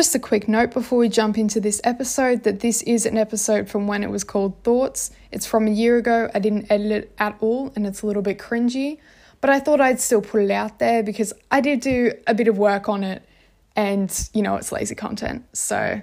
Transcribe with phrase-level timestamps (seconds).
[0.00, 3.68] Just a quick note before we jump into this episode that this is an episode
[3.68, 5.10] from when it was called Thoughts.
[5.30, 6.30] It's from a year ago.
[6.34, 8.96] I didn't edit it at all and it's a little bit cringy,
[9.42, 12.48] but I thought I'd still put it out there because I did do a bit
[12.48, 13.28] of work on it
[13.76, 15.44] and you know it's lazy content.
[15.52, 16.00] So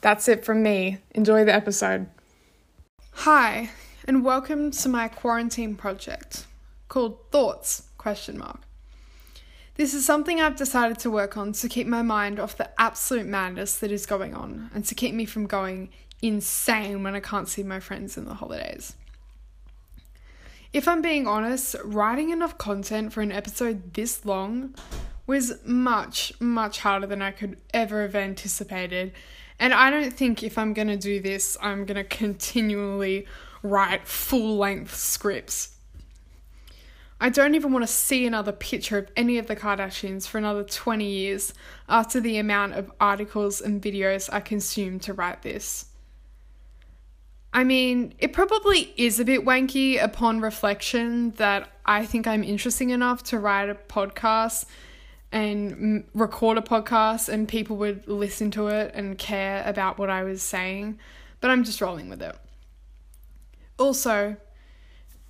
[0.00, 0.98] that's it from me.
[1.12, 2.08] Enjoy the episode.
[3.12, 3.70] Hi,
[4.06, 6.46] and welcome to my quarantine project
[6.88, 8.62] called Thoughts question mark.
[9.80, 13.24] This is something I've decided to work on to keep my mind off the absolute
[13.24, 15.88] madness that is going on and to keep me from going
[16.20, 18.94] insane when I can't see my friends in the holidays.
[20.74, 24.74] If I'm being honest, writing enough content for an episode this long
[25.26, 29.12] was much, much harder than I could ever have anticipated.
[29.58, 33.26] And I don't think if I'm going to do this, I'm going to continually
[33.62, 35.79] write full length scripts
[37.22, 40.64] I don't even want to see another picture of any of the Kardashians for another
[40.64, 41.52] 20 years
[41.86, 45.86] after the amount of articles and videos I consumed to write this.
[47.52, 52.90] I mean, it probably is a bit wanky upon reflection that I think I'm interesting
[52.90, 54.64] enough to write a podcast
[55.32, 60.22] and record a podcast and people would listen to it and care about what I
[60.22, 60.98] was saying,
[61.40, 62.36] but I'm just rolling with it.
[63.78, 64.36] Also,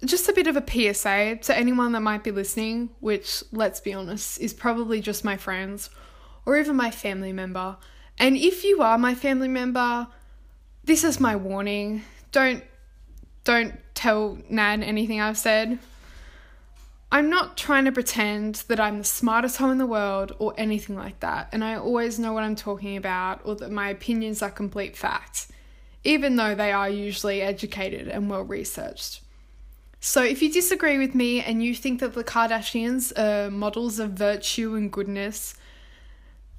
[0.04, 3.92] just a bit of a PSA to anyone that might be listening, which, let's be
[3.92, 5.90] honest, is probably just my friends
[6.46, 7.76] or even my family member.
[8.18, 10.06] And if you are my family member,
[10.84, 12.02] this is my warning.
[12.32, 12.64] Don't
[13.44, 15.78] don't tell Nan anything I've said.
[17.12, 20.94] I'm not trying to pretend that I'm the smartest home in the world or anything
[20.94, 24.50] like that, and I always know what I'm talking about or that my opinions are
[24.50, 25.48] complete facts,
[26.04, 29.22] even though they are usually educated and well researched.
[30.02, 34.12] So, if you disagree with me and you think that the Kardashians are models of
[34.12, 35.54] virtue and goodness,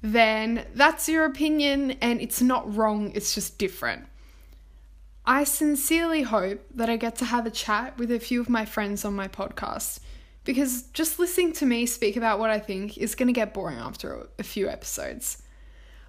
[0.00, 4.06] then that's your opinion and it's not wrong, it's just different.
[5.26, 8.64] I sincerely hope that I get to have a chat with a few of my
[8.64, 10.00] friends on my podcast
[10.44, 13.78] because just listening to me speak about what I think is going to get boring
[13.78, 15.42] after a few episodes.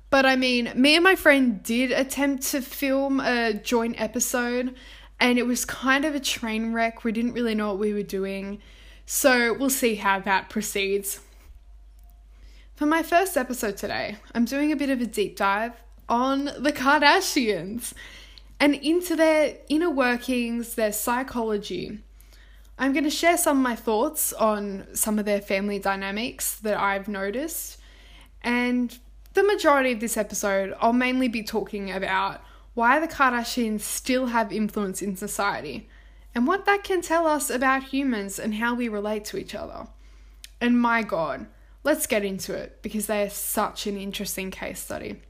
[0.10, 4.76] But I mean, me and my friend did attempt to film a joint episode
[5.24, 7.06] and it was kind of a train wreck.
[7.06, 8.60] We didn't really know what we were doing.
[9.06, 11.22] So we'll see how that proceeds.
[12.76, 16.74] For my first episode today, I'm doing a bit of a deep dive on the
[16.74, 17.94] Kardashians
[18.60, 22.00] and into their inner workings, their psychology.
[22.78, 26.78] I'm going to share some of my thoughts on some of their family dynamics that
[26.78, 27.78] I've noticed.
[28.42, 29.00] And
[29.36, 32.42] the majority of this episode, I'll mainly be talking about
[32.74, 35.90] why the Kardashians still have influence in society,
[36.34, 39.88] and what that can tell us about humans and how we relate to each other.
[40.60, 41.46] And my god,
[41.84, 45.22] let's get into it because they are such an interesting case study.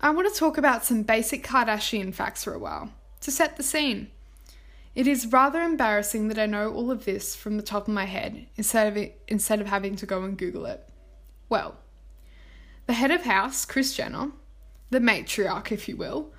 [0.00, 3.62] I want to talk about some basic Kardashian facts for a while to set the
[3.62, 4.10] scene.
[4.94, 8.04] It is rather embarrassing that I know all of this from the top of my
[8.04, 10.86] head instead of, it, instead of having to go and Google it.
[11.48, 11.76] Well,
[12.86, 14.32] the head of house, Kris Jenner,
[14.92, 16.30] the matriarch, if you will,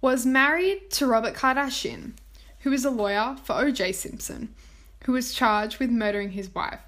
[0.00, 2.12] was married to Robert Kardashian,
[2.60, 3.92] who is a lawyer for O.J.
[3.92, 4.54] Simpson,
[5.04, 6.80] who was charged with murdering his wife.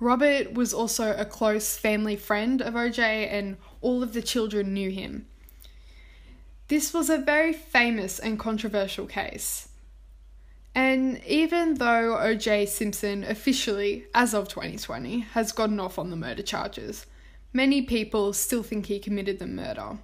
[0.00, 4.90] Robert was also a close family friend of OJ, and all of the children knew
[4.90, 5.26] him.
[6.68, 9.68] This was a very famous and controversial case.
[10.74, 16.42] And even though OJ Simpson officially, as of 2020, has gotten off on the murder
[16.42, 17.06] charges,
[17.54, 19.98] many people still think he committed the murder.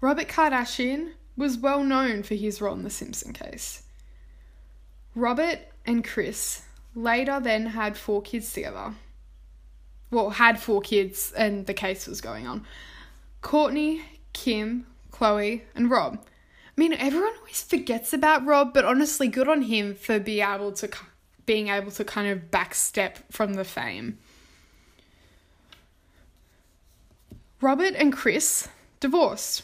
[0.00, 3.84] Robert Kardashian was well known for his role in the Simpson case.
[5.14, 6.62] Robert and Kris
[6.94, 8.94] later then had four kids together.
[10.10, 12.66] Well, had four kids and the case was going on.
[13.42, 16.18] Kourtney, Kim, Khloe, and Rob.
[16.22, 20.72] I mean, everyone always forgets about Rob, but honestly, good on him for be able
[20.72, 20.90] to
[21.46, 24.18] being able to kind of backstep from the fame.
[27.60, 28.68] Robert and Kris
[29.00, 29.62] divorced,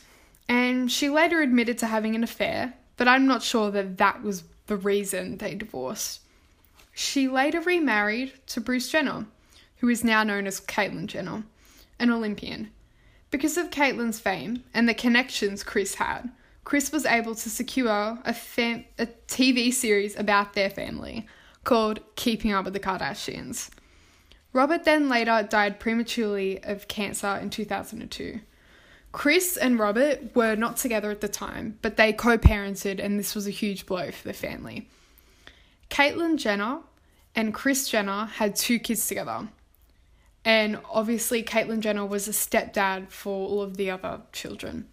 [0.48, 4.44] and she later admitted to having an affair, but I'm not sure that that was
[4.66, 6.20] the reason they divorced.
[6.92, 9.26] She later remarried to Bruce Jenner,
[9.78, 11.44] who is now known as Caitlyn Jenner,
[11.98, 12.70] an Olympian.
[13.30, 16.30] Because of Caitlyn's fame and the connections Kris had,
[16.64, 21.26] Kris was able to secure a, fam- a TV series about their family
[21.64, 23.70] called Keeping Up with the Kardashians.
[24.56, 28.40] Robert then later died prematurely of cancer in 2002.
[29.12, 33.34] Kris and Robert were not together at the time, but they co parented, and this
[33.34, 34.88] was a huge blow for the family.
[35.90, 36.78] Caitlyn Jenner
[37.34, 39.46] and Kris Jenner had two kids together.
[40.42, 44.88] And obviously, Caitlyn Jenner was a stepdad for all of the other children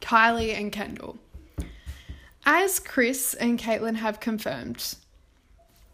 [0.00, 1.18] Kylie and Kendall.
[2.46, 4.96] As Kris and Caitlyn have confirmed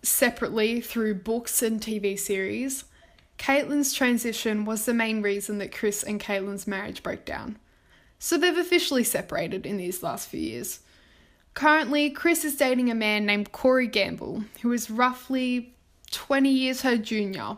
[0.06, 2.84] separately through books and TV series,
[3.38, 7.58] Caitlyn's transition was the main reason that Kris and Caitlyn's marriage broke down.
[8.18, 10.80] So they've officially separated in these last few years.
[11.54, 15.74] Currently, Kris is dating a man named Corey Gamble, who is roughly
[16.10, 17.56] 20 years her junior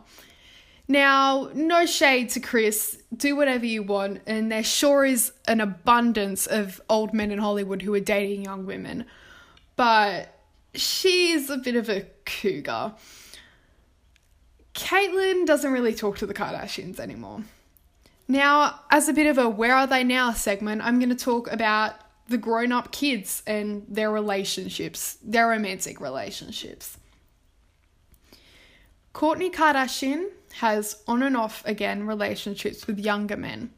[0.91, 6.47] now, no shade to Kris, do whatever you want, and there sure is an abundance
[6.47, 9.05] of old men in Hollywood who are dating young women,
[9.75, 10.38] but
[10.73, 12.93] she's a bit of a cougar.
[14.73, 17.43] Caitlyn doesn't really talk to the Kardashians anymore.
[18.27, 21.51] Now, as a bit of a Where Are They Now segment, I'm going to talk
[21.51, 21.95] about
[22.27, 26.97] the grown up kids and their relationships, their romantic relationships.
[29.13, 33.71] Kourtney Kardashian has on and off again relationships with younger men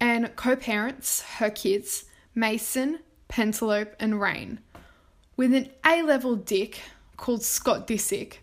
[0.00, 2.04] and co parents her kids,
[2.34, 4.60] Mason, Penelope, and Reign,
[5.38, 6.80] with an A level dick
[7.16, 8.40] called Scott Disick.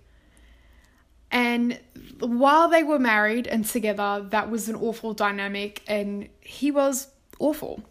[1.30, 1.80] And
[2.20, 7.84] while they were married and together, that was an awful dynamic, and he was awful.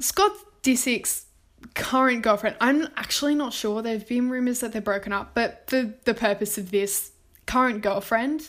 [0.00, 1.26] Scott Disick's
[1.74, 2.56] current girlfriend.
[2.60, 3.80] I'm actually not sure.
[3.80, 7.12] There have been rumors that they're broken up, but for the purpose of this,
[7.46, 8.48] current girlfriend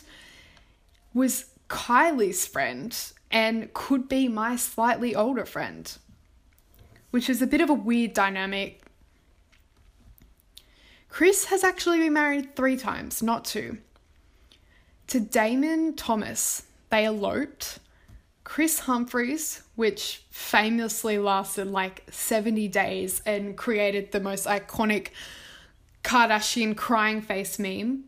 [1.14, 2.96] was Kylie's friend
[3.30, 5.96] and could be my slightly older friend,
[7.10, 8.82] which is a bit of a weird dynamic.
[11.08, 13.78] Chris has actually been married three times, not two.
[15.08, 17.80] To Damon Thomas, they eloped
[18.44, 25.08] Kris Humphries, which famously lasted like 70 days and created the most iconic
[26.02, 28.04] Kardashian crying face meme.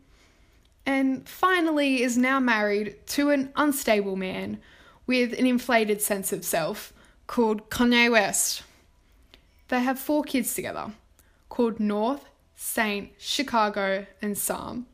[0.85, 4.59] And finally, is now married to an unstable man
[5.07, 6.91] with an inflated sense of self
[7.27, 8.63] called Kanye West.
[9.73, 10.91] They have four kids together
[11.49, 14.85] called North, Saint, Chicago, and Psalm.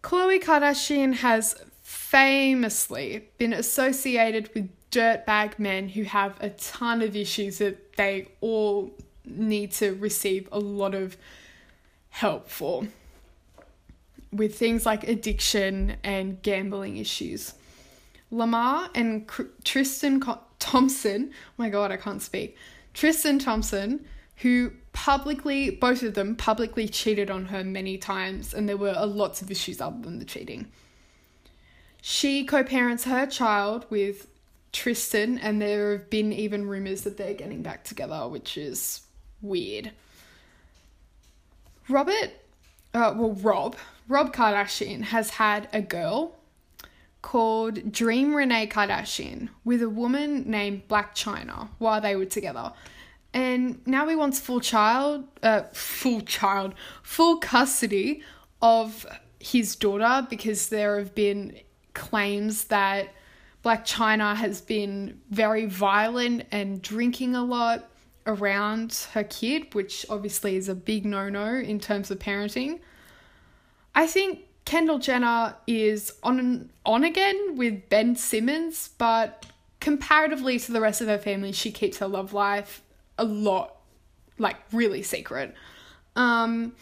[0.00, 7.58] Khloe Kardashian has famously been associated with dirtbag men who have a ton of issues
[7.58, 8.92] that they all
[9.24, 11.16] need to receive a lot of
[12.10, 12.86] help for
[14.30, 17.54] with things like addiction and gambling issues.
[18.30, 19.28] Lamar and
[19.64, 20.20] Tristan
[20.64, 22.56] Thompson, oh my god, I can't speak.
[22.94, 24.06] Tristan Thompson,
[24.36, 29.42] who publicly, both of them publicly cheated on her many times, and there were lots
[29.42, 30.68] of issues other than the cheating.
[32.00, 34.26] She co parents her child with
[34.72, 39.02] Tristan, and there have been even rumors that they're getting back together, which is
[39.42, 39.92] weird.
[41.90, 42.30] Robert,
[42.94, 43.76] uh, well, Rob,
[44.08, 46.36] Rob Kardashian has had a girl
[47.24, 52.70] called Dream Renee Kardashian with a woman named Blac Chyna while they were together.
[53.32, 58.22] And now he wants full child, uh, full child, full custody
[58.60, 59.06] of
[59.40, 61.58] his daughter because there have been
[61.94, 63.14] claims that
[63.64, 67.88] Blac Chyna has been very violent and drinking a lot
[68.26, 72.80] around her kid, which obviously is a big no no in terms of parenting.
[73.94, 79.46] I think Kendall Jenner is on on again with Ben Simmons, but
[79.80, 82.82] comparatively to the rest of her family, she keeps her love life
[83.18, 83.76] a lot
[84.38, 85.54] like really secret.
[86.16, 86.74] Um,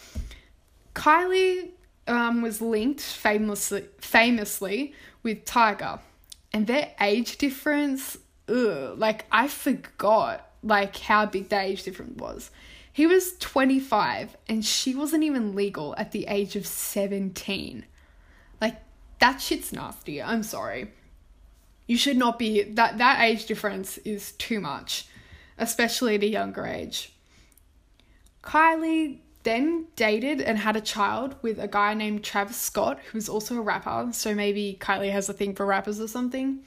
[0.94, 1.70] Kylie
[2.06, 6.00] um, was linked famously famously with Tyga,
[6.52, 8.16] and their age difference,
[8.48, 12.50] ugh, like I forgot like how big the age difference was.
[12.92, 17.86] He was 25 and she wasn't even legal at the age of 17.
[18.60, 18.76] Like
[19.18, 20.22] that shit's nasty.
[20.22, 20.92] I'm sorry.
[21.86, 25.06] You should not be that that age difference is too much,
[25.58, 27.12] especially at a younger age.
[28.42, 33.56] Kylie then dated and had a child with a guy named Travis Scott, who's also
[33.56, 34.08] a rapper.
[34.12, 36.60] So maybe Kylie has a thing for rappers or something.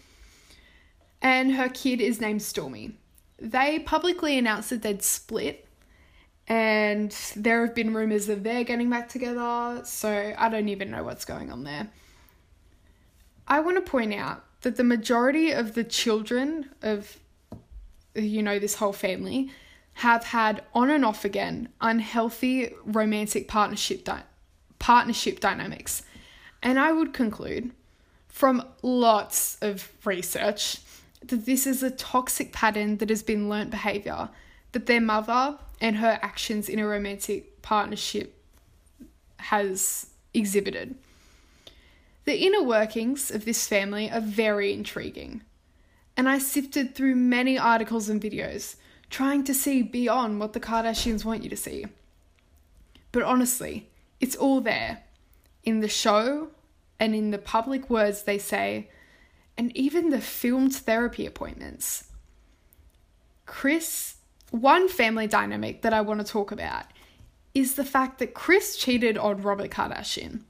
[1.21, 2.93] And her kid is named Stormi.
[3.39, 5.64] They publicly announced that they'd split,
[6.47, 9.81] and there have been rumors that they're getting back together.
[9.83, 11.89] So I don't even know what's going on there.
[13.47, 17.19] I want to point out that the majority of the children of,
[18.15, 19.51] you know, this whole family
[19.93, 24.23] have had on and off again unhealthy romantic partnership di-
[24.77, 26.03] partnership dynamics.
[26.61, 27.71] And I would conclude
[28.27, 30.79] from lots of research
[31.23, 34.29] that this is a toxic pattern that has been learnt behavior
[34.75, 38.43] that their mother and her actions in a romantic partnership
[39.37, 40.95] has exhibited.
[42.25, 45.43] The inner workings of this family are very intriguing,
[46.17, 48.75] and I sifted through many articles and videos
[49.09, 51.85] trying to see beyond what the Kardashians want you to see.
[53.13, 53.87] But honestly,
[54.19, 55.03] it's all there
[55.63, 56.49] in the show
[56.99, 58.89] and in the public words they say,
[59.57, 62.09] and even the filmed therapy appointments.
[63.45, 64.14] Kris,
[64.61, 66.85] one family dynamic that I want to talk about
[67.53, 70.41] is the fact that Kris cheated on Robert Kardashian.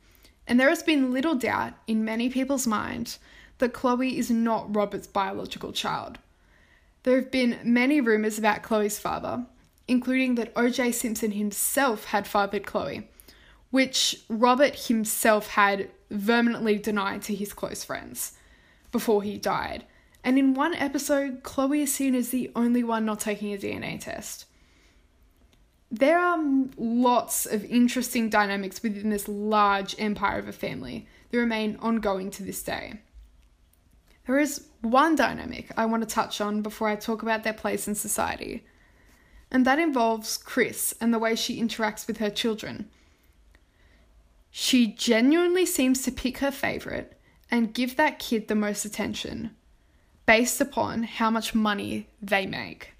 [0.47, 3.17] And there has been little doubt in many people's mind
[3.57, 6.19] that Khloe is not Robert's biological child.
[7.03, 9.45] There have been many rumours about Khloe's father,
[9.87, 13.05] including that OJ Simpson himself had fathered Khloe,
[13.71, 18.33] which Robert himself had vehemently denied to his close friends
[18.91, 19.85] before he died.
[20.25, 23.99] And in one episode, Khloe is seen as the only one not taking a DNA
[23.99, 24.45] test.
[25.91, 26.43] There are
[26.77, 32.43] lots of interesting dynamics within this large empire of a family that remain ongoing to
[32.43, 33.01] this day.
[34.25, 37.87] There is one dynamic I want to touch on before I talk about their place
[37.87, 38.65] in society,
[39.51, 42.89] and that involves Kris and the way she interacts with her children.
[44.49, 47.13] She genuinely seems to pick her favourite
[47.51, 49.55] and give that kid the most attention
[50.25, 52.93] based upon how much money they make.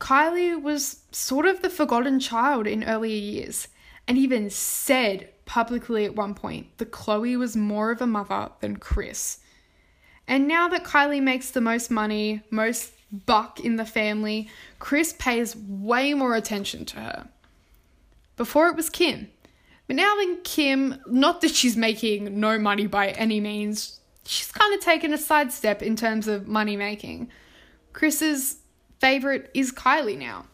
[0.00, 3.68] Kylie was sort of the forgotten child in earlier years
[4.08, 8.76] and even said publicly at one point that Khloe was more of a mother than
[8.76, 9.40] Kris.
[10.26, 15.56] And now that Kylie makes the most money, most buck in the family, Kris pays
[15.56, 17.28] way more attention to her.
[18.36, 19.28] Before it was Kim.
[19.86, 24.74] But now then Kim, not that she's making no money by any means, she's kind
[24.74, 27.30] of taken a sidestep in terms of money making.
[27.92, 28.56] Kris's
[28.98, 30.46] favorite is Kylie now.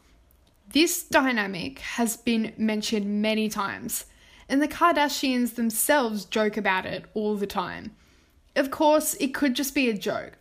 [0.72, 4.06] This dynamic has been mentioned many times,
[4.48, 7.94] and the Kardashians themselves joke about it all the time.
[8.54, 10.32] Of course, it could just be a joke,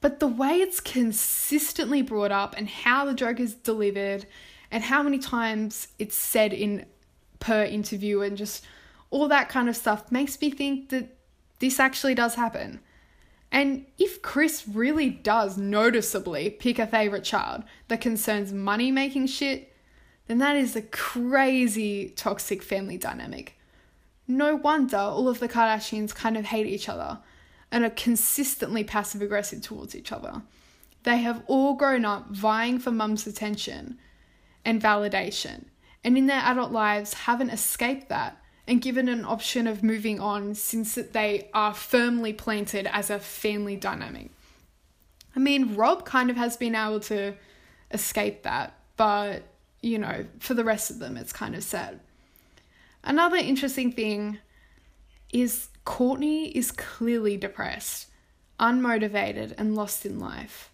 [0.00, 4.26] but the way it's consistently brought up and how the joke is delivered
[4.70, 6.86] and how many times it's said in
[7.38, 8.64] per interview and just
[9.10, 11.16] all that kind of stuff makes me think that
[11.60, 12.80] this actually does happen.
[13.52, 19.72] And if Kris really does noticeably pick a favorite child that concerns money making shit,
[20.26, 23.58] then that is a crazy toxic family dynamic.
[24.28, 27.18] No wonder all of the Kardashians kind of hate each other
[27.72, 30.42] and are consistently passive aggressive towards each other.
[31.02, 33.98] They have all grown up vying for mum's attention
[34.64, 35.64] and validation,
[36.04, 40.54] and in their adult lives haven't escaped that and given an option of moving on
[40.54, 44.30] since they are firmly planted as a family dynamic.
[45.34, 47.34] I mean, Rob kind of has been able to
[47.90, 49.42] escape that, but
[49.82, 52.00] you know, for the rest of them, it's kind of sad.
[53.02, 54.38] Another interesting thing
[55.32, 58.08] is Kourtney is clearly depressed,
[58.58, 60.70] unmotivated, and lost in life.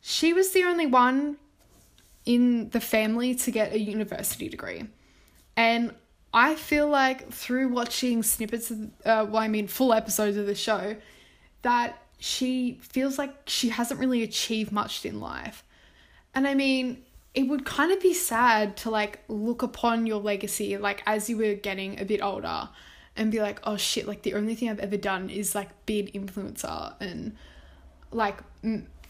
[0.00, 1.36] She was the only one
[2.24, 4.84] in the family to get a university degree.
[5.56, 5.94] And
[6.34, 10.54] I feel like through watching snippets of, uh, well, I mean, full episodes of the
[10.54, 10.96] show,
[11.62, 15.64] that she feels like she hasn't really achieved much in life.
[16.34, 17.02] And I mean,
[17.34, 21.36] it would kind of be sad to like look upon your legacy, like as you
[21.36, 22.68] were getting a bit older,
[23.16, 26.00] and be like, oh shit, like the only thing I've ever done is like be
[26.00, 27.36] an influencer and
[28.10, 28.38] like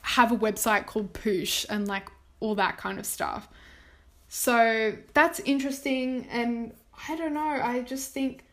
[0.03, 2.11] have a website called Poosh and like
[2.41, 3.49] all that kind of stuff.
[4.29, 6.73] So that's interesting and
[7.09, 7.61] I don't know.
[7.63, 8.45] I just think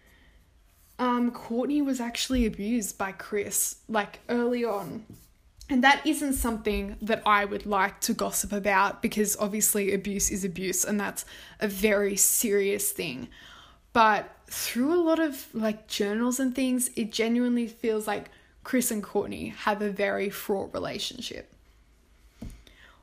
[0.97, 5.05] um, Kourtney was actually abused by Kris, like early on.
[5.69, 10.43] And that isn't something that I would like to gossip about because obviously abuse is
[10.43, 11.25] abuse and that's
[11.59, 13.29] a very serious thing.
[13.93, 18.29] But through a lot of like journals and things, it genuinely feels like
[18.63, 21.53] Kris and Kourtney have a very fraught relationship.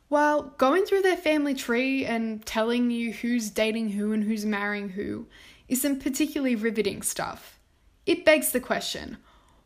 [0.08, 4.90] While going through their family tree and telling you who's dating who and who's marrying
[4.90, 5.26] who
[5.68, 7.58] isn't particularly riveting stuff,
[8.04, 9.18] it begs the question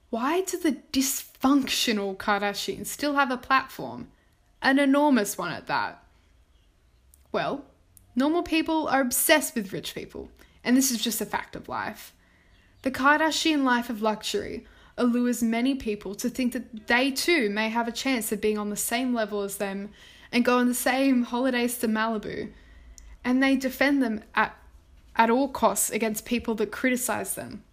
[0.08, 4.08] why do the dysfunctional Kardashians still have a platform?
[4.60, 6.02] An enormous one at that.
[7.30, 7.64] Well,
[8.16, 10.30] normal people are obsessed with rich people,
[10.64, 12.12] and this is just a fact of life.
[12.82, 14.66] The Kardashian life of luxury
[14.98, 18.70] allures many people to think that they too may have a chance of being on
[18.70, 19.90] the same level as them
[20.32, 22.50] and go on the same holidays to Malibu.
[23.24, 24.56] And they defend them at,
[25.16, 27.64] at all costs against people that criticize them.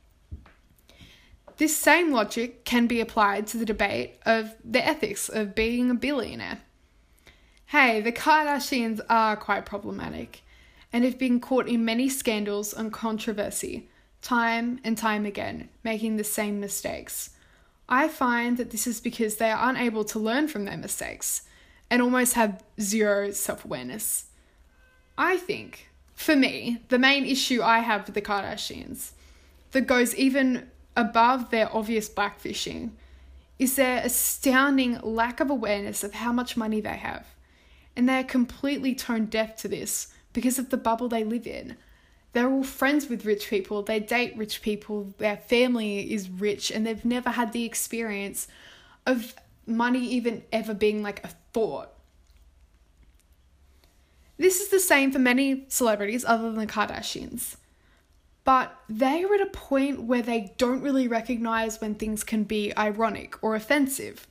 [1.57, 5.95] This same logic can be applied to the debate of the ethics of being a
[5.95, 6.59] billionaire.
[7.67, 10.43] Hey, the Kardashians are quite problematic
[10.93, 13.89] and have been caught in many scandals and controversy,
[14.21, 17.31] time and time again, making the same mistakes.
[17.89, 21.41] I find that this is because they are unable to learn from their mistakes
[21.89, 24.25] and almost have zero self awareness.
[25.17, 29.11] I think, for me, the main issue I have with the Kardashians
[29.71, 32.91] that goes even above their obvious blackfishing
[33.59, 37.25] is their astounding lack of awareness of how much money they have.
[37.95, 41.77] And they are completely tone deaf to this because of the bubble they live in.
[42.33, 46.85] They're all friends with rich people, they date rich people, their family is rich, and
[46.85, 48.47] they've never had the experience
[49.07, 49.33] of
[49.67, 51.91] money even ever being like a thought.
[54.37, 57.57] This is the same for many celebrities other than the Kardashians.
[58.43, 62.71] But they are at a point where they don't really recognize when things can be
[62.77, 64.25] ironic or offensive.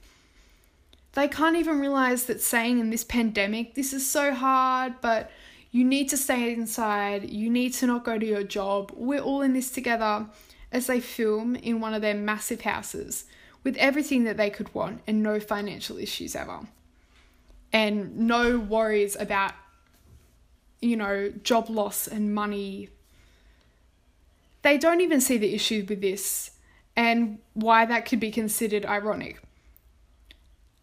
[1.12, 5.30] They can't even realize that saying in this pandemic, this is so hard, but
[5.70, 8.92] you need to stay inside, you need to not go to your job.
[8.94, 10.26] We're all in this together
[10.72, 13.24] as they film in one of their massive houses
[13.66, 16.60] with everything that they could want and no financial issues ever.
[17.72, 19.54] And no worries about
[20.80, 22.90] you know, job loss and money.
[24.62, 26.52] They don't even see the issue with this
[26.94, 29.40] and why that could be considered ironic.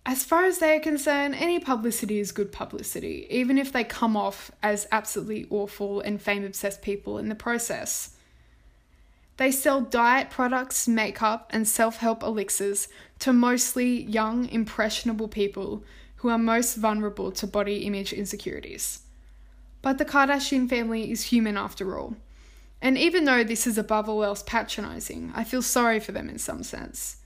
[0.06, 4.18] As far as they are concerned, any publicity is good publicity, even if they come
[4.18, 8.13] off as absolutely awful and fame obsessed people in the process.
[9.38, 12.88] They sell diet products, makeup, and self help elixirs
[13.20, 15.84] to mostly young, impressionable people
[16.18, 19.02] who are most vulnerable to body image insecurities.
[19.82, 22.16] But the Kardashian family is human after all.
[22.82, 26.38] And even though this is above all else patronizing, I feel sorry for them in
[26.38, 27.18] some sense.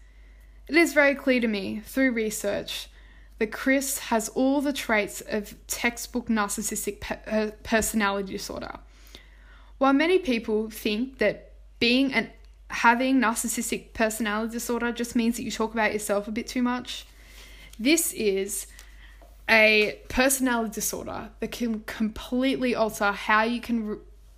[0.67, 2.89] It is very clear to me, through research,
[3.39, 8.79] that Kris has all the traits of textbook narcissistic pe- uh, personality disorder.
[9.77, 11.46] While many people think that
[11.79, 12.29] being and
[12.69, 17.05] having narcissistic personality disorder just means that you talk about yourself a bit too much,
[17.79, 18.67] this is
[19.49, 23.97] a personality disorder that can completely alter how you can re-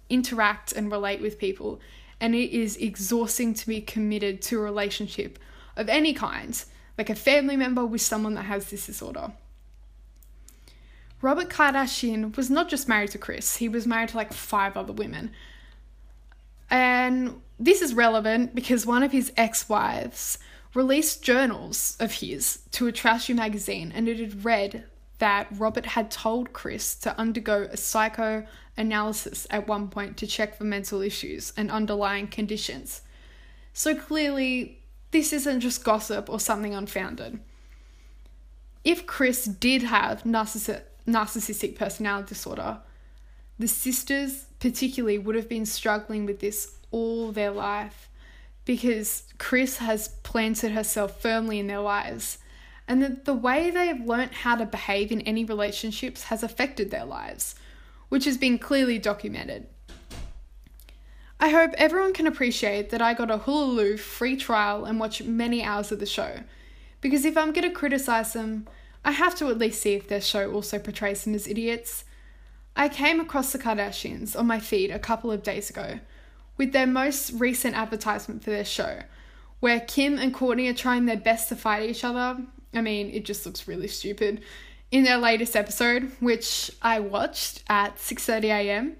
[0.09, 1.79] interact and relate with people.
[2.19, 5.39] And it is exhausting to be committed to a relationship
[5.75, 6.63] of any kind,
[6.97, 9.31] like a family member with someone that has this disorder.
[11.21, 14.93] Robert Kardashian was not just married to Kris, he was married to like five other
[14.93, 15.31] women.
[16.69, 20.37] And this is relevant because one of his ex wives
[20.73, 24.85] released journals of his to a trashy magazine and it had read
[25.17, 30.63] that Robert had told Kris to undergo a psychoanalysis at one point to check for
[30.63, 33.01] mental issues and underlying conditions.
[33.73, 34.79] So clearly,
[35.11, 37.39] this isn't just gossip or something unfounded.
[38.83, 42.79] If Kris did have narcissi- narcissistic personality disorder,
[43.57, 48.09] the sisters, particularly, would have been struggling with this all their life
[48.65, 52.39] because Kris has planted herself firmly in their lives
[52.87, 56.89] and that the way they have learnt how to behave in any relationships has affected
[56.89, 57.53] their lives,
[58.09, 59.67] which has been clearly documented.
[61.39, 65.63] I hope everyone can appreciate that I got a Hulu free trial and watch many
[65.63, 66.39] hours of the show,
[66.99, 68.67] because if I'm going to criticize them,
[69.05, 72.03] I have to at least see if their show also portrays them as idiots.
[72.75, 75.99] I came across the Kardashians on my feed a couple of days ago
[76.57, 79.01] with their most recent advertisement for their show,
[79.59, 82.37] where Kim and Kourtney are trying their best to fight each other
[82.73, 84.41] I mean, it just looks really stupid.
[84.91, 88.95] In their latest episode, which I watched at 6:30 a.m.,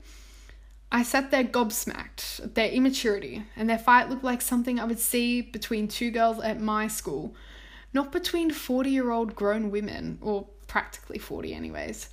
[0.92, 5.00] I sat there gobsmacked at their immaturity, and their fight looked like something I would
[5.00, 7.36] see between two girls at my school,
[7.94, 12.10] not between 40 year old grown women, or practically 40, anyways.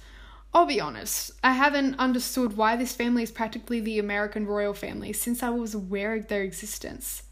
[0.56, 5.12] I'll be honest, I haven't understood why this family is practically the American royal family
[5.12, 7.24] since I was aware of their existence.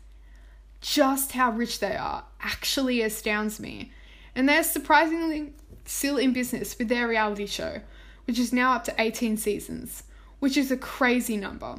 [0.83, 3.93] Just how rich they are actually astounds me
[4.35, 5.55] and they're surprisingly
[5.87, 7.81] still in business with their reality show,
[8.27, 10.03] which is now up to 18 seasons,
[10.39, 11.77] which is a crazy number.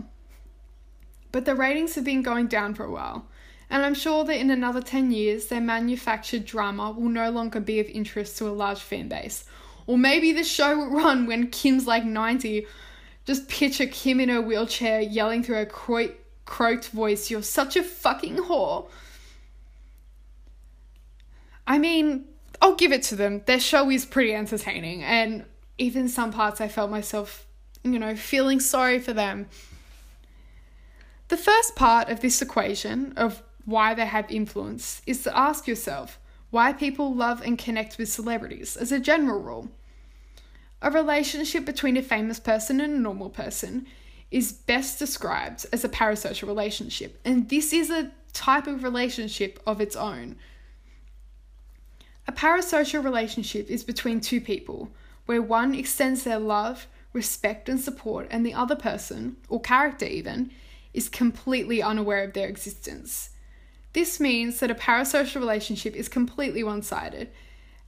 [1.31, 3.27] But the ratings have been going down for a while,
[3.69, 7.79] and I'm sure that in another 10 years, their manufactured drama will no longer be
[7.79, 9.45] of interest to a large fan base.
[9.87, 12.65] Or maybe the show will run when Kim's like 90.
[13.25, 16.13] Just picture Kim in her wheelchair yelling through her
[16.45, 18.87] croaked voice, You're such a fucking whore.
[21.67, 22.25] I mean,
[22.61, 23.41] I'll give it to them.
[23.45, 25.45] Their show is pretty entertaining, and
[25.77, 27.47] even some parts I felt myself,
[27.83, 29.47] you know, feeling sorry for them.
[31.27, 36.19] The first part of this equation of why they have influence is to ask yourself
[36.49, 39.69] why people love and connect with celebrities as a general rule.
[40.81, 43.87] A relationship between a famous person and a normal person
[44.31, 49.79] is best described as a parasocial relationship, and this is a type of relationship of
[49.79, 50.35] its own.
[52.27, 54.89] A parasocial relationship is between two people,
[55.25, 60.51] where one extends their love, respect, and support, and the other person, or character even,
[60.93, 63.29] is completely unaware of their existence.
[63.95, 67.29] This means that a parasocial relationship is completely one sided,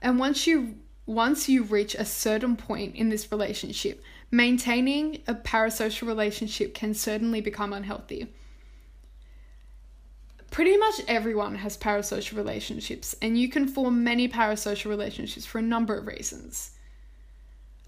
[0.02, 6.08] and once you once you reach a certain point in this relationship, maintaining a parasocial
[6.08, 8.28] relationship can certainly become unhealthy.
[10.50, 15.62] Pretty much everyone has parasocial relationships, and you can form many parasocial relationships for a
[15.74, 16.72] number of reasons.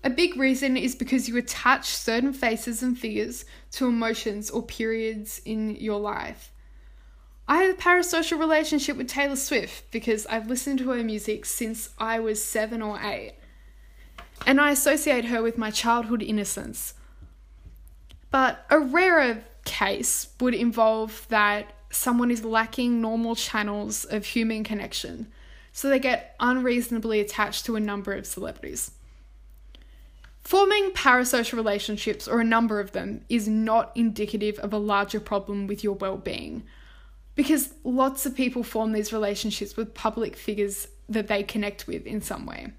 [0.04, 5.42] A big reason is because you attach certain faces and figures to emotions or periods
[5.46, 6.52] in your life.
[7.50, 11.90] I have a parasocial relationship with Taylor Swift because I've listened to her music since
[11.98, 13.34] I was seven or eight,
[14.46, 16.94] and I associate her with my childhood innocence.
[18.30, 25.32] But a rarer case would involve that someone is lacking normal channels of human connection,
[25.74, 28.92] so they get unreasonably attached to a number of celebrities.
[30.44, 35.66] Forming parasocial relationships, or a number of them, is not indicative of a larger problem
[35.66, 36.62] with your well being.
[37.40, 42.20] Because lots of people form these relationships with public figures that they connect with in
[42.20, 42.74] some way.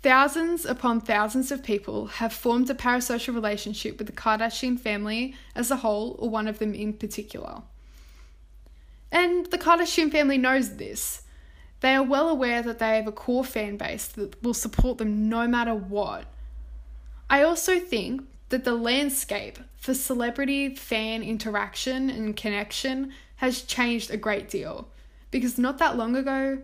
[0.00, 5.70] Thousands upon thousands of people have formed a parasocial relationship with the Kardashian family as
[5.70, 7.60] a whole, or one of them in particular.
[9.12, 11.20] And the Kardashian family knows this.
[11.80, 15.28] They are well aware that they have a core fan base that will support them
[15.28, 16.24] no matter what.
[17.28, 24.16] I also think that the landscape for celebrity fan interaction and connection has changed a
[24.16, 24.86] great deal
[25.32, 26.58] because not that long ago,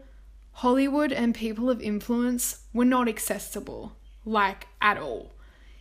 [0.52, 5.32] Hollywood and people of influence were not accessible, like at all.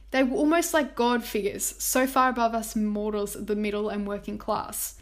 [0.10, 4.08] They were almost like god figures, so far above us mortals of the middle and
[4.08, 4.96] working class.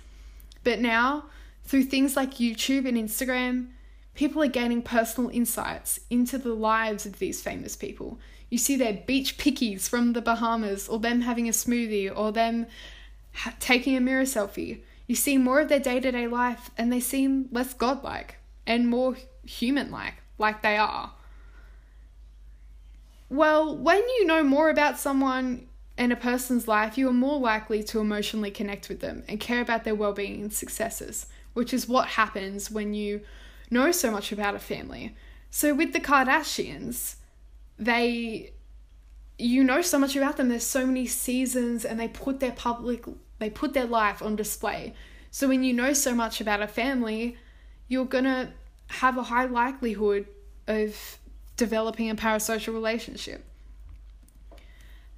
[0.65, 1.27] But now,
[1.63, 3.67] through things like YouTube and Instagram,
[4.13, 8.19] people are gaining personal insights into the lives of these famous people.
[8.49, 12.67] You see their beach pickies from the Bahamas, or them having a smoothie, or them
[13.33, 14.81] ha- taking a mirror selfie.
[15.05, 18.89] You see more of their day to day life, and they seem less godlike and
[18.89, 21.11] more human like, like they are.
[23.29, 27.83] Well, when you know more about someone and a person's life, you are more likely
[27.83, 31.89] to emotionally connect with them and care about their well being and successes, which is
[31.89, 33.21] what happens when you
[33.69, 35.15] know so much about a family.
[35.49, 37.15] So with the Kardashians,
[37.77, 38.53] they
[39.37, 40.49] you know so much about them.
[40.49, 43.05] There's so many seasons and they put their public
[43.39, 44.93] they put their life on display.
[45.29, 47.37] So when you know so much about a family,
[47.87, 48.49] you're going to
[48.87, 50.25] have a high likelihood
[50.67, 51.19] of
[51.55, 53.43] developing a parasocial relationship.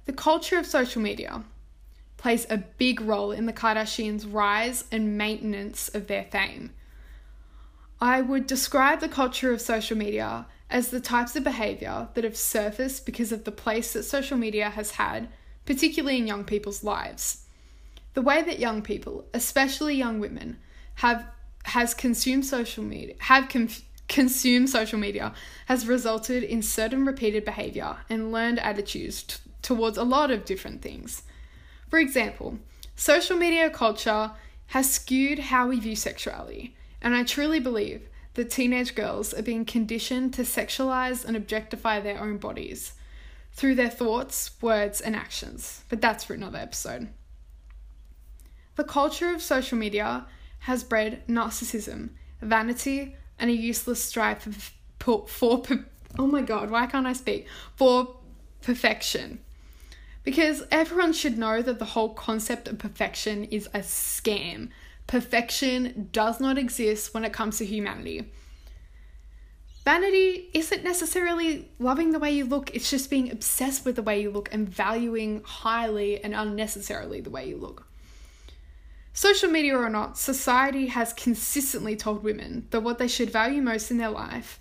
[0.04, 1.44] The culture of social media
[2.16, 6.72] plays a big role in the Kardashians' rise and maintenance of their fame.
[8.00, 12.36] I would describe the culture of social media as the types of behaviour that have
[12.36, 15.28] surfaced because of the place that social media has had,
[15.66, 17.44] particularly in young people's lives.
[18.14, 20.58] The way that young people, especially young women,
[20.96, 21.26] have
[21.64, 23.48] has consumed social media have
[24.08, 25.32] consumed social media
[25.66, 30.80] has resulted in certain repeated behavior and learned attitudes t- towards a lot of different
[30.80, 31.22] things.
[31.88, 32.58] For example,
[32.96, 34.32] social media culture
[34.68, 39.64] has skewed how we view sexuality and I truly believe that teenage girls are being
[39.64, 42.92] conditioned to sexualize and objectify their own bodies
[43.52, 45.84] through their thoughts, words, and actions.
[45.88, 47.08] But that's for another episode.
[48.76, 50.26] The culture of social media
[50.60, 55.26] has bred narcissism, vanity, and a useless strive for, for,
[55.64, 55.84] for
[56.18, 57.46] oh my god, why can't I speak?
[57.74, 58.16] For
[58.62, 59.40] perfection.
[60.22, 64.68] Because everyone should know that the whole concept of perfection is a scam
[65.10, 68.30] Perfection does not exist when it comes to humanity.
[69.84, 74.22] Vanity isn't necessarily loving the way you look, it's just being obsessed with the way
[74.22, 77.88] you look and valuing highly and unnecessarily the way you look.
[79.12, 83.90] Social media or not, society has consistently told women that what they should value most
[83.90, 84.60] in their life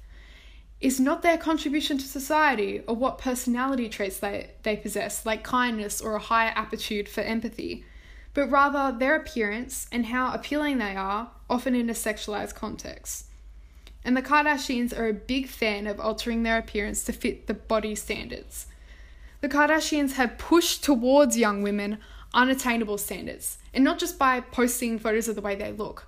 [0.82, 6.02] is not their contribution to society or what personality traits they, they possess, like kindness
[6.02, 7.86] or a higher aptitude for empathy
[8.34, 13.26] but rather their appearance and how appealing they are, often in a sexualized context.
[14.04, 17.96] And the Kardashians are a big fan of altering their appearance to fit the body
[17.96, 18.68] standards.
[19.42, 21.98] The Kardashians have pushed towards young women
[22.34, 26.08] unattainable standards, and not just by posting photos of the way they look.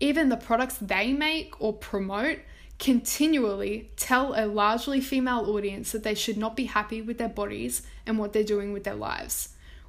[0.00, 2.38] Even the products they make or promote
[2.78, 7.82] continually tell a largely female audience that they should not be happy with their bodies
[8.06, 9.48] and what they're doing with their lives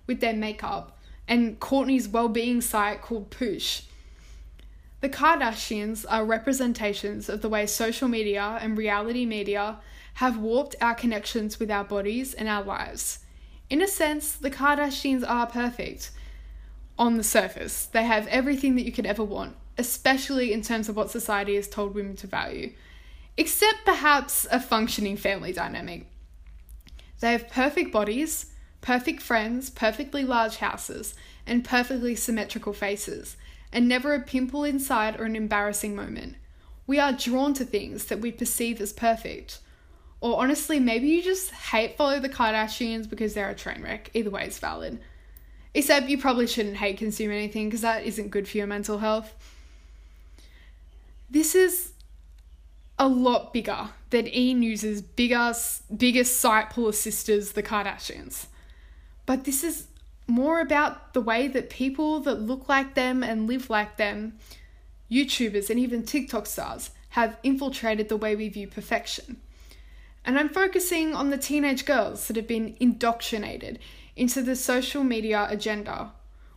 [0.10, 0.97] with their makeup,
[1.30, 3.84] and Kourtney's well-being site called Poosh.
[5.02, 9.78] The Kardashians are representations of the way social media and reality media
[10.15, 13.20] have warped our connections with our bodies and our lives.
[13.70, 16.12] In a sense, the Kardashians are perfect
[16.98, 17.86] on the surface.
[17.86, 21.70] They have everything that you could ever want, especially in terms of what society has
[21.70, 22.74] told women to value,
[23.38, 26.08] except perhaps a functioning family dynamic.
[27.22, 28.48] They have perfect bodies,
[28.82, 31.15] perfect friends, perfectly large houses,
[31.46, 33.38] and perfectly symmetrical faces,
[33.72, 36.36] and never a pimple inside or an embarrassing moment.
[36.88, 39.60] We are drawn to things that we perceive as perfect.
[40.22, 44.10] Or honestly, maybe you just hate follow the Kardashians because they're a train wreck.
[44.13, 45.00] Either way, it's valid.
[45.74, 49.34] Except you probably shouldn't hate consume anything because that isn't good for your mental health.
[51.30, 51.94] This is
[52.98, 58.48] a lot bigger than E News's biggest, biggest site pull sisters, the Kardashians.
[59.30, 59.86] But this is
[60.26, 64.39] more about the way that people that look like them and live like them,
[65.12, 69.39] YouTubers and even TikTok stars, have infiltrated the way we view perfection.
[70.26, 73.78] And I'm focusing on the teenage girls that have been indoctrinated
[74.15, 76.12] into the social media agenda,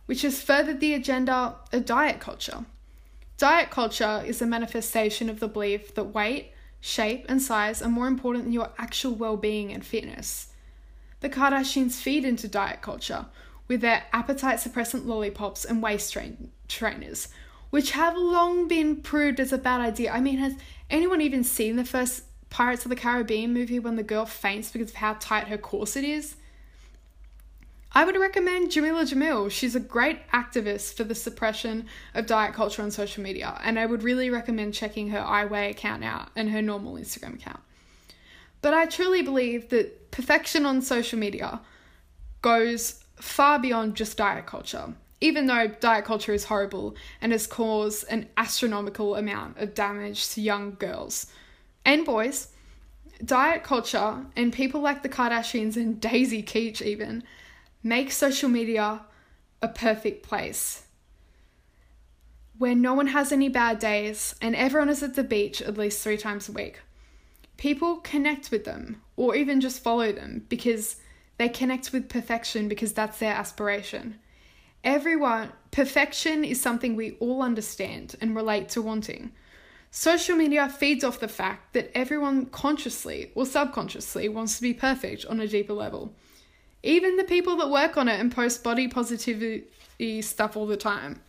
[0.07, 2.65] which has furthered the agenda of diet culture.
[3.37, 8.07] Diet culture is a manifestation of the belief that weight, shape, and size are more
[8.07, 10.47] important than your actual well being and fitness.
[11.23, 13.27] The Kardashians feed into diet culture
[13.69, 17.29] with their appetite suppressant lollipops and waist train- trainers,
[17.69, 20.11] which have long been proved as a bad idea.
[20.11, 20.53] I mean, has
[20.89, 24.89] anyone even seen the first Pirates of the Caribbean movie when the girl faints because
[24.89, 26.35] of how tight her corset is?
[27.93, 29.49] I would recommend Jameela Jamil.
[29.49, 33.85] She's a great activist for the suppression of diet culture on social media, and I
[33.85, 37.61] would really recommend checking her iWeigh account out and her normal Instagram account.
[38.61, 41.59] But I truly believe that perfection on social media
[42.43, 44.93] goes far beyond just diet culture.
[45.19, 50.41] Even though diet culture is horrible and has caused an astronomical amount of damage to
[50.41, 51.27] young girls
[51.83, 52.49] and boys,
[53.25, 57.23] diet culture and people like the Kardashians and Daisy Keech, even,
[57.81, 59.01] Make social media
[59.61, 60.83] a perfect place
[62.57, 66.01] where no one has any bad days and everyone is at the beach at least
[66.03, 66.79] three times a week.
[67.57, 70.97] People connect with them or even just follow them because
[71.37, 74.19] they connect with perfection because that's their aspiration.
[74.83, 79.31] Everyone, perfection is something we all understand and relate to wanting.
[79.91, 85.25] Social media feeds off the fact that everyone consciously or subconsciously wants to be perfect
[85.25, 86.13] on a deeper level.
[86.81, 91.21] Even the people that work on it and post body positivity stuff all the time.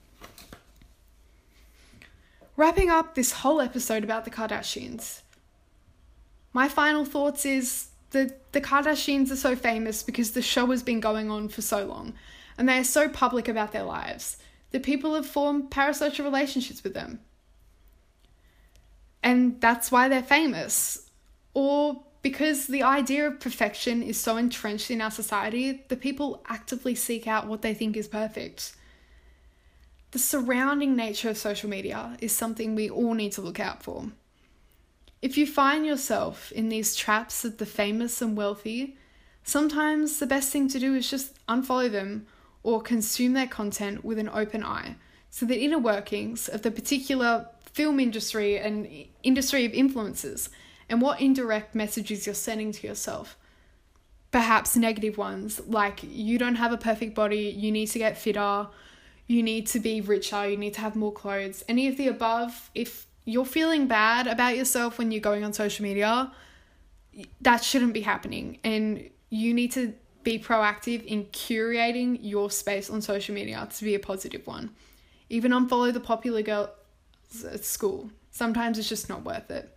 [2.57, 5.21] Wrapping up this whole episode about the Kardashians.
[6.55, 11.01] My final thoughts is that the Kardashians are so famous because the show has been
[11.01, 12.15] going on for so long
[12.57, 14.39] and they are so public about their lives
[14.71, 17.19] that people have formed parasocial relationships with them.
[19.23, 21.11] And that's why they're famous.
[21.55, 26.95] Or because the idea of perfection is so entrenched in our society that people actively
[26.95, 28.77] seek out what they think is perfect.
[30.13, 34.11] The surrounding nature of social media is something we all need to look out for.
[35.25, 38.99] If you find yourself in these traps of the famous and wealthy,
[39.43, 42.27] sometimes the best thing to do is just unfollow them
[42.63, 44.97] or consume their content with an open eye
[45.31, 48.87] so the inner workings of the particular film industry and
[49.23, 50.51] industry of influences
[50.91, 53.39] and what indirect messages you're sending to yourself.
[54.31, 58.69] Perhaps negative ones, like you don't have a perfect body, you need to get fitter,
[59.27, 61.65] you need to be richer, you need to have more clothes.
[61.67, 65.83] Any of the above, if you're feeling bad about yourself when you're going on social
[65.83, 66.33] media,
[67.41, 68.59] that shouldn't be happening.
[68.65, 73.95] And you need to be proactive in curating your space on social media to be
[73.95, 74.71] a positive one.
[75.31, 76.69] Even unfollow the popular girls
[77.51, 78.11] at school.
[78.31, 79.71] Sometimes it's just not worth it.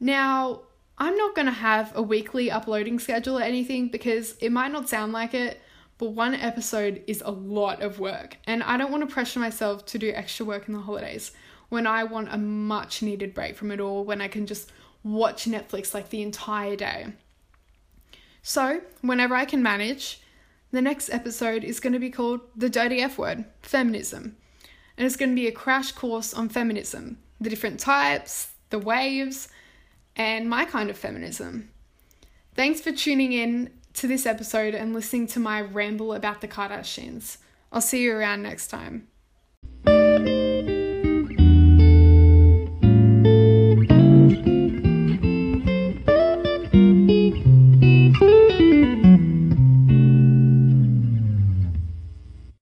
[0.00, 0.62] Now,
[0.98, 4.88] I'm not going to have a weekly uploading schedule or anything because it might not
[4.88, 5.60] sound like it,
[5.96, 9.84] but one episode is a lot of work, and I don't want to pressure myself
[9.86, 11.32] to do extra work in the holidays
[11.68, 15.44] when I want a much needed break from it all, when I can just watch
[15.44, 17.08] Netflix like the entire day.
[18.42, 20.20] So, whenever I can manage,
[20.70, 24.36] the next episode is going to be called The Dirty F Word Feminism.
[24.96, 29.48] And it's going to be a crash course on feminism, the different types, the waves,
[30.16, 31.70] and my kind of feminism.
[32.54, 37.38] Thanks for tuning in to this episode and listening to my ramble about the Kardashians.
[37.70, 39.08] I'll see you around next time.